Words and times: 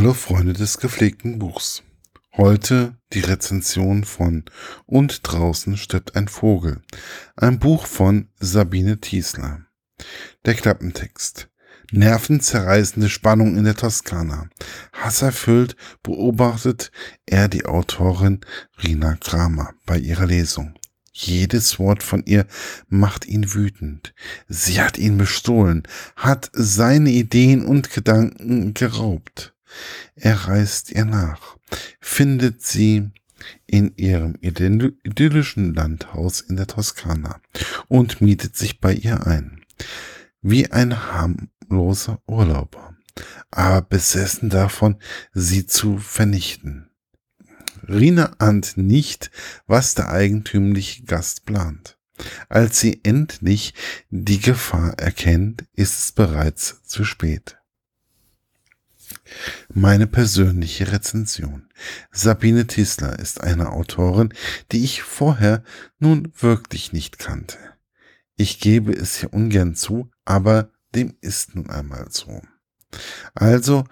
Hallo 0.00 0.14
Freunde 0.14 0.54
des 0.54 0.78
gepflegten 0.78 1.38
Buchs. 1.38 1.82
Heute 2.34 2.96
die 3.12 3.20
Rezension 3.20 4.04
von 4.04 4.46
Und 4.86 5.20
draußen 5.24 5.76
stirbt 5.76 6.16
ein 6.16 6.26
Vogel. 6.26 6.80
Ein 7.36 7.58
Buch 7.58 7.84
von 7.84 8.28
Sabine 8.38 8.98
Thiesler. 8.98 9.66
Der 10.46 10.54
Klappentext. 10.54 11.50
Nervenzerreißende 11.92 13.10
Spannung 13.10 13.58
in 13.58 13.64
der 13.64 13.74
Toskana. 13.74 14.48
Hasserfüllt 14.94 15.76
beobachtet 16.02 16.92
er 17.26 17.48
die 17.48 17.66
Autorin 17.66 18.40
Rina 18.82 19.16
Kramer 19.16 19.74
bei 19.84 19.98
ihrer 19.98 20.24
Lesung. 20.24 20.78
Jedes 21.12 21.78
Wort 21.78 22.02
von 22.02 22.22
ihr 22.24 22.46
macht 22.88 23.26
ihn 23.26 23.52
wütend. 23.52 24.14
Sie 24.48 24.80
hat 24.80 24.96
ihn 24.96 25.18
bestohlen, 25.18 25.82
hat 26.16 26.50
seine 26.54 27.10
Ideen 27.10 27.66
und 27.66 27.90
Gedanken 27.90 28.72
geraubt. 28.72 29.49
Er 30.14 30.34
reist 30.48 30.90
ihr 30.90 31.04
nach, 31.04 31.56
findet 32.00 32.62
sie 32.62 33.10
in 33.66 33.96
ihrem 33.96 34.36
idyllischen 34.40 35.74
Landhaus 35.74 36.40
in 36.40 36.56
der 36.56 36.66
Toskana 36.66 37.40
und 37.88 38.20
mietet 38.20 38.56
sich 38.56 38.80
bei 38.80 38.92
ihr 38.92 39.26
ein. 39.26 39.64
Wie 40.42 40.70
ein 40.70 41.12
harmloser 41.12 42.20
Urlauber, 42.26 42.96
aber 43.50 43.82
besessen 43.82 44.50
davon, 44.50 44.96
sie 45.32 45.66
zu 45.66 45.98
vernichten. 45.98 46.90
Rina 47.88 48.34
ahnt 48.38 48.76
nicht, 48.76 49.30
was 49.66 49.94
der 49.94 50.10
eigentümliche 50.10 51.04
Gast 51.04 51.46
plant. 51.46 51.98
Als 52.48 52.80
sie 52.80 53.00
endlich 53.02 53.74
die 54.10 54.40
Gefahr 54.40 54.98
erkennt, 54.98 55.64
ist 55.74 55.98
es 55.98 56.12
bereits 56.12 56.82
zu 56.84 57.04
spät. 57.04 57.59
Meine 59.72 60.06
persönliche 60.06 60.92
Rezension. 60.92 61.68
Sabine 62.10 62.66
Tisler 62.66 63.18
ist 63.18 63.40
eine 63.40 63.70
Autorin, 63.70 64.34
die 64.72 64.84
ich 64.84 65.02
vorher 65.02 65.62
nun 65.98 66.32
wirklich 66.38 66.92
nicht 66.92 67.18
kannte. 67.18 67.58
Ich 68.36 68.60
gebe 68.60 68.92
es 68.92 69.16
hier 69.16 69.32
ungern 69.32 69.74
zu, 69.74 70.10
aber 70.24 70.70
dem 70.94 71.14
ist 71.20 71.54
nun 71.54 71.70
einmal 71.70 72.08
so. 72.10 72.42
Also 73.34 73.84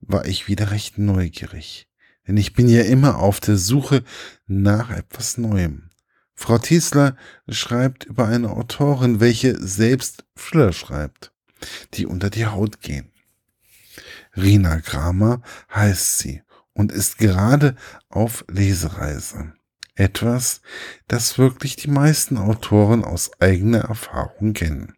war 0.00 0.26
ich 0.26 0.48
wieder 0.48 0.70
recht 0.70 0.98
neugierig 0.98 1.88
denn 2.26 2.36
ich 2.36 2.52
bin 2.52 2.68
ja 2.68 2.82
immer 2.82 3.18
auf 3.18 3.40
der 3.40 3.56
Suche 3.56 4.04
nach 4.46 4.90
etwas 4.90 5.38
Neuem. 5.38 5.90
Frau 6.34 6.58
Tiesler 6.58 7.16
schreibt 7.48 8.04
über 8.04 8.26
eine 8.26 8.50
Autorin, 8.50 9.20
welche 9.20 9.58
selbst 9.60 10.24
Thriller 10.34 10.72
schreibt, 10.72 11.32
die 11.94 12.06
unter 12.06 12.30
die 12.30 12.46
Haut 12.46 12.80
gehen. 12.80 13.11
Rina 14.36 14.80
Kramer 14.80 15.42
heißt 15.74 16.18
sie 16.18 16.42
und 16.72 16.92
ist 16.92 17.18
gerade 17.18 17.76
auf 18.08 18.44
Lesereise. 18.48 19.52
Etwas, 19.94 20.62
das 21.06 21.38
wirklich 21.38 21.76
die 21.76 21.90
meisten 21.90 22.38
Autoren 22.38 23.04
aus 23.04 23.30
eigener 23.40 23.80
Erfahrung 23.80 24.54
kennen. 24.54 24.94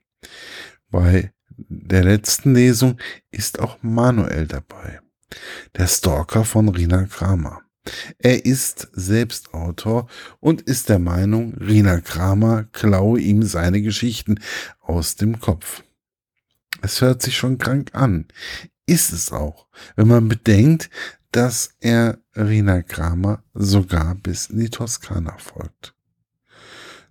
Bei 0.89 1.33
der 1.49 2.05
letzten 2.05 2.55
Lesung 2.55 2.99
ist 3.31 3.59
auch 3.59 3.79
Manuel 3.83 4.47
dabei 4.47 5.01
der 5.77 5.87
Stalker 5.87 6.45
von 6.45 6.69
Rina 6.69 7.05
Kramer. 7.05 7.63
Er 8.19 8.47
ist 8.47 8.89
selbst 8.93 9.53
Autor 9.53 10.09
und 10.41 10.63
ist 10.63 10.89
der 10.89 10.99
Meinung, 10.99 11.55
Rina 11.55 12.01
Kramer 12.01 12.65
klaue 12.73 13.21
ihm 13.21 13.43
seine 13.43 13.83
Geschichten 13.83 14.41
aus 14.81 15.17
dem 15.17 15.41
Kopf. 15.41 15.83
Es 16.81 17.01
hört 17.01 17.23
sich 17.23 17.37
schon 17.37 17.59
krank 17.59 17.91
an. 17.95 18.27
Ist 18.87 19.13
es 19.13 19.33
auch, 19.33 19.67
wenn 19.97 20.09
man 20.09 20.29
bedenkt, 20.29 20.91
dass 21.33 21.71
er 21.81 22.19
Rina 22.37 22.83
Kramer 22.83 23.43
sogar 23.55 24.15
bis 24.15 24.47
in 24.47 24.59
die 24.59 24.71
Toskana 24.71 25.37
folgt. 25.39 25.95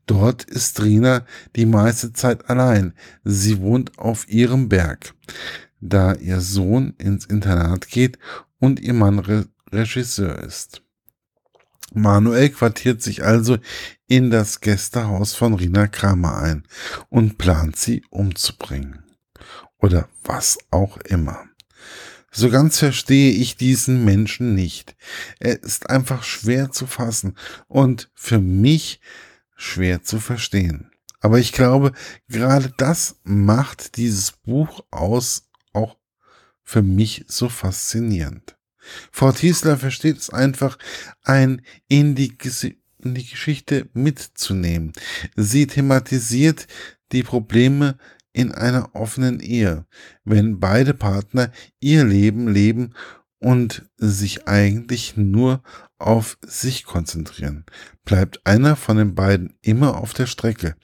Dort 0.05 0.43
ist 0.43 0.81
Rina 0.81 1.25
die 1.55 1.65
meiste 1.65 2.13
Zeit 2.13 2.49
allein. 2.49 2.93
Sie 3.23 3.59
wohnt 3.59 3.97
auf 3.97 4.27
ihrem 4.29 4.69
Berg 4.69 5.13
da 5.83 6.13
ihr 6.13 6.39
Sohn 6.39 6.93
ins 6.97 7.25
Internat 7.25 7.89
geht 7.89 8.17
und 8.59 8.79
ihr 8.79 8.93
Mann 8.93 9.19
Re 9.19 9.47
Regisseur 9.71 10.39
ist. 10.39 10.81
Manuel 11.93 12.49
quartiert 12.49 13.01
sich 13.01 13.23
also 13.23 13.57
in 14.07 14.29
das 14.29 14.61
Gästehaus 14.61 15.33
von 15.33 15.55
Rina 15.55 15.87
Kramer 15.87 16.37
ein 16.37 16.63
und 17.09 17.37
plant 17.37 17.75
sie 17.75 18.03
umzubringen. 18.09 19.03
Oder 19.79 20.07
was 20.23 20.57
auch 20.71 20.97
immer. 20.97 21.43
So 22.35 22.49
ganz 22.49 22.79
verstehe 22.79 23.31
ich 23.31 23.57
diesen 23.57 24.03
Menschen 24.03 24.55
nicht. 24.55 24.95
Er 25.39 25.61
ist 25.61 25.91
einfach 25.91 26.23
schwer 26.23 26.71
zu 26.71 26.87
fassen 26.87 27.37
und 27.67 28.09
für 28.15 28.39
mich 28.39 28.99
schwer 29.55 30.01
zu 30.01 30.19
verstehen. 30.19 30.89
Aber 31.21 31.37
ich 31.39 31.53
glaube, 31.53 31.93
gerade 32.27 32.73
das 32.77 33.19
macht 33.23 33.97
dieses 33.97 34.31
Buch 34.31 34.83
aus 34.89 35.47
auch 35.73 35.95
für 36.63 36.81
mich 36.81 37.23
so 37.27 37.49
faszinierend. 37.49 38.57
Frau 39.11 39.31
Tiesler 39.31 39.77
versteht 39.77 40.17
es 40.17 40.31
einfach, 40.31 40.79
ein 41.21 41.61
in 41.87 42.15
die, 42.15 42.35
in 42.97 43.13
die 43.13 43.25
Geschichte 43.25 43.89
mitzunehmen. 43.93 44.91
Sie 45.35 45.67
thematisiert 45.67 46.67
die 47.11 47.23
Probleme 47.23 47.97
in 48.33 48.51
einer 48.51 48.95
offenen 48.95 49.39
Ehe, 49.39 49.85
wenn 50.23 50.59
beide 50.59 50.93
Partner 50.93 51.51
ihr 51.79 52.03
Leben 52.03 52.47
leben 52.47 52.93
und 53.39 53.89
sich 53.97 54.47
eigentlich 54.47 55.15
nur 55.15 55.61
auf 55.99 56.37
sich 56.41 56.83
konzentrieren, 56.83 57.65
bleibt 58.03 58.45
einer 58.45 58.75
von 58.75 58.97
den 58.97 59.15
beiden 59.15 59.57
immer 59.61 59.97
auf 59.97 60.13
der 60.13 60.25
Strecke. 60.25 60.75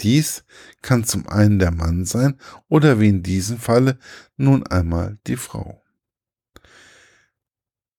Dies 0.00 0.44
kann 0.82 1.04
zum 1.04 1.28
einen 1.28 1.58
der 1.58 1.72
Mann 1.72 2.04
sein 2.04 2.36
oder 2.68 3.00
wie 3.00 3.08
in 3.08 3.22
diesem 3.22 3.58
Falle 3.58 3.98
nun 4.36 4.66
einmal 4.66 5.18
die 5.26 5.36
Frau. 5.36 5.82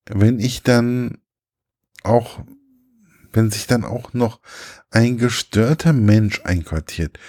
Wenn 0.05 0.39
ich 0.39 0.63
dann 0.63 1.17
auch, 2.03 2.39
wenn 3.33 3.51
sich 3.51 3.67
dann 3.67 3.83
auch 3.83 4.13
noch 4.13 4.39
ein 4.91 5.17
gestörter 5.17 5.91
Mensch 5.91 6.41
einquartiert 6.45 7.19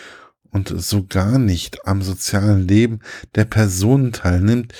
und 0.50 0.68
so 0.68 1.06
gar 1.06 1.38
nicht 1.38 1.86
am 1.86 2.02
sozialen 2.02 2.66
Leben 2.66 3.00
der 3.34 3.44
Personen 3.44 4.12
teilnimmt, 4.12 4.74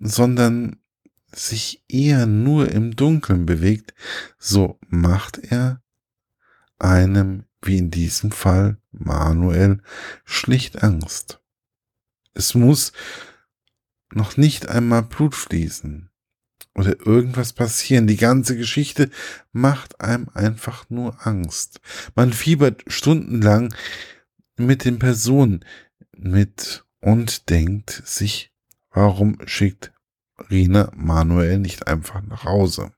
sondern 0.00 0.76
sich 1.34 1.84
eher 1.88 2.26
nur 2.26 2.70
im 2.70 2.94
Dunkeln 2.96 3.46
bewegt, 3.46 3.94
so 4.38 4.78
macht 4.88 5.38
er 5.38 5.82
einem 6.78 7.44
wie 7.62 7.78
in 7.78 7.90
diesem 7.90 8.32
Fall 8.32 8.78
Manuel, 8.90 9.80
schlicht 10.24 10.82
Angst. 10.82 11.40
Es 12.34 12.54
muss 12.54 12.92
noch 14.12 14.36
nicht 14.36 14.68
einmal 14.68 15.02
Blut 15.02 15.34
fließen 15.34 16.10
oder 16.74 17.06
irgendwas 17.06 17.52
passieren. 17.52 18.06
Die 18.06 18.16
ganze 18.16 18.56
Geschichte 18.56 19.10
macht 19.52 20.00
einem 20.00 20.28
einfach 20.34 20.88
nur 20.90 21.26
Angst. 21.26 21.80
Man 22.14 22.32
fiebert 22.32 22.82
stundenlang 22.86 23.74
mit 24.56 24.84
den 24.84 24.98
Personen 24.98 25.64
mit 26.16 26.84
und 27.00 27.50
denkt 27.50 28.02
sich, 28.04 28.52
warum 28.90 29.38
schickt 29.46 29.92
Rina 30.50 30.90
Manuel 30.94 31.58
nicht 31.58 31.86
einfach 31.86 32.22
nach 32.22 32.44
Hause? 32.44 32.92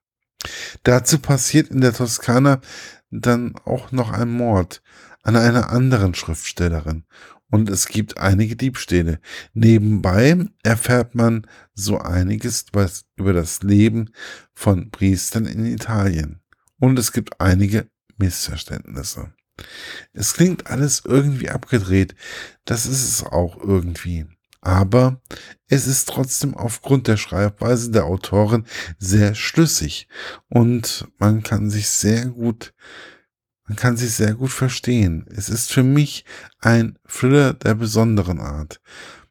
Dazu 0.82 1.18
passiert 1.18 1.70
in 1.70 1.80
der 1.80 1.94
Toskana 1.94 2.60
dann 3.10 3.54
auch 3.64 3.92
noch 3.92 4.12
ein 4.12 4.30
Mord 4.30 4.82
an 5.22 5.36
einer 5.36 5.70
anderen 5.70 6.14
Schriftstellerin 6.14 7.04
und 7.50 7.70
es 7.70 7.86
gibt 7.86 8.18
einige 8.18 8.56
Diebstähle. 8.56 9.20
Nebenbei 9.52 10.46
erfährt 10.62 11.14
man 11.14 11.46
so 11.72 11.98
einiges 11.98 12.66
über 13.16 13.32
das 13.32 13.62
Leben 13.62 14.10
von 14.52 14.90
Priestern 14.90 15.46
in 15.46 15.64
Italien 15.64 16.40
und 16.78 16.98
es 16.98 17.12
gibt 17.12 17.40
einige 17.40 17.88
Missverständnisse. 18.16 19.32
Es 20.12 20.34
klingt 20.34 20.66
alles 20.66 21.02
irgendwie 21.04 21.50
abgedreht, 21.50 22.14
das 22.64 22.86
ist 22.86 23.04
es 23.04 23.24
auch 23.24 23.58
irgendwie. 23.58 24.26
Aber 24.60 25.20
es 25.68 25.86
ist 25.86 26.08
trotzdem 26.08 26.56
aufgrund 26.56 27.06
der 27.06 27.18
Schreibweise 27.18 27.90
der 27.90 28.06
Autorin 28.06 28.64
sehr 28.98 29.34
schlüssig 29.34 30.08
und 30.48 31.06
man 31.18 31.42
kann 31.42 31.68
sich 31.68 31.88
sehr 31.88 32.26
gut 32.26 32.72
man 33.66 33.76
kann 33.76 33.96
sich 33.96 34.12
sehr 34.12 34.34
gut 34.34 34.50
verstehen. 34.50 35.26
Es 35.34 35.48
ist 35.48 35.72
für 35.72 35.82
mich 35.82 36.24
ein 36.60 36.98
Thriller 37.08 37.54
der 37.54 37.74
besonderen 37.74 38.38
Art, 38.38 38.80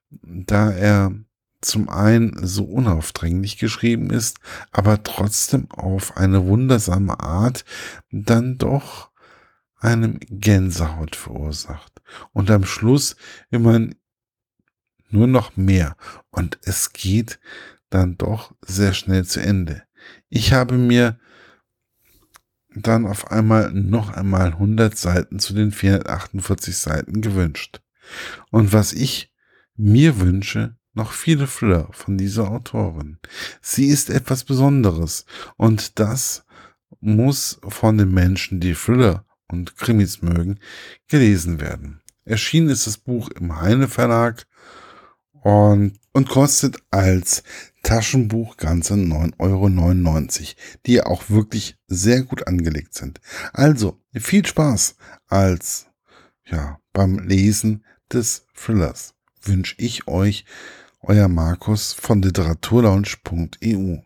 da 0.10 0.72
er 0.72 1.14
zum 1.62 1.88
einen 1.88 2.46
so 2.46 2.66
unaufdringlich 2.66 3.58
geschrieben 3.58 4.10
ist, 4.10 4.40
aber 4.72 5.04
trotzdem 5.04 5.70
auf 5.72 6.18
eine 6.18 6.46
wundersame 6.46 7.20
Art 7.20 7.64
dann 8.12 8.58
doch 8.58 9.12
einem 9.84 10.20
Gänsehaut 10.30 11.16
verursacht. 11.16 12.02
Und 12.32 12.50
am 12.50 12.66
Schluss 12.66 13.16
immer 13.50 13.88
nur 15.10 15.28
noch 15.28 15.56
mehr. 15.56 15.96
Und 16.32 16.60
es 16.64 16.94
geht 16.94 17.40
dann 17.90 18.18
doch 18.18 18.56
sehr 18.62 18.94
schnell 18.94 19.26
zu 19.26 19.42
Ende. 19.42 19.84
Ich 20.30 20.54
habe 20.54 20.78
mir 20.78 21.20
dann 22.76 23.06
auf 23.06 23.32
einmal 23.32 23.72
noch 23.72 24.12
einmal 24.12 24.48
100 24.48 24.98
Seiten 24.98 25.40
zu 25.40 25.54
den 25.54 25.72
448 25.72 26.76
Seiten 26.76 27.22
gewünscht. 27.22 27.82
Und 28.50 28.74
was 28.74 28.94
ich 28.94 29.32
mir 29.76 30.20
wünsche, 30.20 30.76
noch 30.94 31.12
viele 31.12 31.48
Thriller 31.48 31.90
von 31.92 32.18
dieser 32.18 32.50
Autorin. 32.50 33.18
Sie 33.62 33.88
ist 33.88 34.10
etwas 34.10 34.44
Besonderes 34.44 35.26
und 35.58 36.00
das 36.00 36.46
muss 37.00 37.60
von 37.68 37.98
den 37.98 38.14
Menschen, 38.14 38.60
die 38.60 38.74
Thriller 38.74 39.26
und 39.48 39.78
Krimis 39.78 40.22
mögen, 40.22 40.60
gelesen 41.08 41.60
werden. 41.60 42.02
Erschienen 42.26 42.70
ist 42.70 42.88
das 42.88 42.98
Buch 42.98 43.30
im 43.30 43.60
Heine 43.60 43.88
Verlag 43.88 44.46
und, 45.32 46.00
und 46.14 46.30
kostet 46.30 46.78
als 46.90 47.44
Taschenbuch 47.84 48.56
ganze 48.56 48.94
9,99 48.94 49.36
Euro, 49.40 50.56
die 50.86 51.02
auch 51.02 51.30
wirklich 51.30 51.78
sehr 51.88 52.24
gut 52.24 52.48
angelegt 52.48 52.94
sind. 52.94 53.20
Also 53.52 54.02
viel 54.14 54.46
Spaß 54.46 54.96
als 55.28 55.88
ja 56.46 56.80
beim 56.94 57.20
Lesen 57.20 57.84
des 58.12 58.46
Thrillers 58.56 59.16
wünsche 59.42 59.76
ich 59.78 60.08
euch 60.08 60.46
euer 61.02 61.28
Markus 61.28 61.92
von 61.92 62.22
literaturlaunch.eu. 62.22 63.98